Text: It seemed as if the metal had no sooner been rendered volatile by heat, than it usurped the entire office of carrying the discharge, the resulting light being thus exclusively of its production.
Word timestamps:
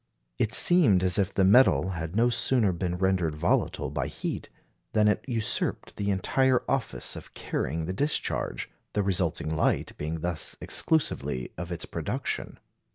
It 0.39 0.51
seemed 0.51 1.03
as 1.03 1.19
if 1.19 1.31
the 1.31 1.43
metal 1.43 1.89
had 1.91 2.15
no 2.15 2.31
sooner 2.31 2.71
been 2.71 2.97
rendered 2.97 3.35
volatile 3.35 3.91
by 3.91 4.07
heat, 4.07 4.49
than 4.93 5.07
it 5.07 5.23
usurped 5.27 5.95
the 5.97 6.09
entire 6.09 6.63
office 6.67 7.15
of 7.15 7.35
carrying 7.35 7.85
the 7.85 7.93
discharge, 7.93 8.67
the 8.93 9.03
resulting 9.03 9.55
light 9.55 9.95
being 9.99 10.21
thus 10.21 10.55
exclusively 10.59 11.51
of 11.55 11.71
its 11.71 11.85
production. 11.85 12.57